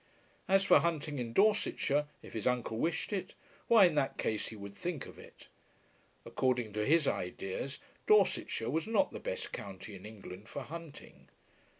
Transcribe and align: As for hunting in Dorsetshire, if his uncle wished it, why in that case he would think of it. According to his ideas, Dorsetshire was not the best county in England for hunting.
As 0.47 0.63
for 0.63 0.79
hunting 0.79 1.19
in 1.19 1.31
Dorsetshire, 1.31 2.07
if 2.23 2.33
his 2.33 2.47
uncle 2.47 2.79
wished 2.79 3.13
it, 3.13 3.35
why 3.67 3.85
in 3.85 3.93
that 3.93 4.17
case 4.17 4.47
he 4.47 4.55
would 4.55 4.73
think 4.75 5.05
of 5.05 5.19
it. 5.19 5.47
According 6.25 6.73
to 6.73 6.83
his 6.87 7.07
ideas, 7.07 7.77
Dorsetshire 8.07 8.71
was 8.71 8.87
not 8.87 9.11
the 9.11 9.19
best 9.19 9.51
county 9.51 9.93
in 9.93 10.07
England 10.07 10.49
for 10.49 10.63
hunting. 10.63 11.27